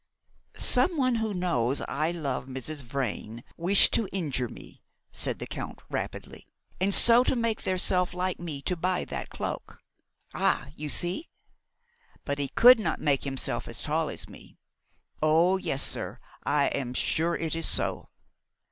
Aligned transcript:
"Some 0.57 0.97
one 0.97 1.13
who 1.17 1.31
knows 1.31 1.79
I 1.81 2.09
love 2.09 2.47
Mrs. 2.47 2.81
Vrain 2.81 3.43
wish 3.55 3.91
to 3.91 4.09
injure 4.11 4.49
me," 4.49 4.81
said 5.11 5.37
the 5.37 5.45
Italian 5.45 5.77
rapidly, 5.91 6.47
"and 6.79 6.91
so 6.91 7.23
make 7.37 7.61
theirself 7.61 8.11
like 8.15 8.39
me 8.39 8.63
to 8.63 8.75
buy 8.75 9.05
that 9.05 9.29
cloak. 9.29 9.77
Ah! 10.33 10.69
you 10.75 10.89
see? 10.89 11.29
But 12.25 12.39
he 12.39 12.47
could 12.47 12.79
not 12.79 12.99
make 12.99 13.25
himself 13.25 13.67
as 13.67 13.83
tall 13.83 14.09
as 14.09 14.27
me. 14.27 14.57
Oh, 15.21 15.57
yes, 15.57 15.83
sir, 15.83 16.17
I 16.43 16.69
am 16.69 16.95
sure 16.95 17.35
it 17.35 17.55
is 17.55 17.67
so." 17.67 18.09